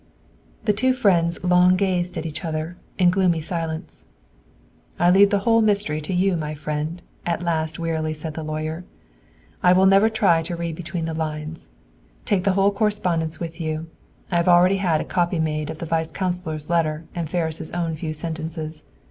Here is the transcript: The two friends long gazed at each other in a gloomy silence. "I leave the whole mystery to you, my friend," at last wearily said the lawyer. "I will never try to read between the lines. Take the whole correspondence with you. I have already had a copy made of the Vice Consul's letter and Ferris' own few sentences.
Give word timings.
The 0.65 0.73
two 0.73 0.93
friends 0.93 1.43
long 1.43 1.75
gazed 1.75 2.17
at 2.17 2.25
each 2.25 2.43
other 2.43 2.75
in 2.97 3.09
a 3.09 3.11
gloomy 3.11 3.39
silence. 3.39 4.05
"I 4.97 5.11
leave 5.11 5.29
the 5.29 5.37
whole 5.45 5.61
mystery 5.61 6.01
to 6.01 6.11
you, 6.11 6.35
my 6.35 6.55
friend," 6.55 7.03
at 7.23 7.43
last 7.43 7.77
wearily 7.77 8.15
said 8.15 8.33
the 8.33 8.41
lawyer. 8.41 8.83
"I 9.61 9.73
will 9.73 9.85
never 9.85 10.09
try 10.09 10.41
to 10.41 10.55
read 10.55 10.73
between 10.75 11.05
the 11.05 11.13
lines. 11.13 11.69
Take 12.25 12.45
the 12.45 12.53
whole 12.53 12.71
correspondence 12.71 13.39
with 13.39 13.61
you. 13.61 13.91
I 14.31 14.37
have 14.37 14.49
already 14.49 14.77
had 14.77 15.01
a 15.01 15.05
copy 15.05 15.37
made 15.37 15.69
of 15.69 15.77
the 15.77 15.85
Vice 15.85 16.11
Consul's 16.11 16.67
letter 16.67 17.05
and 17.13 17.29
Ferris' 17.29 17.69
own 17.69 17.93
few 17.93 18.11
sentences. 18.13 18.83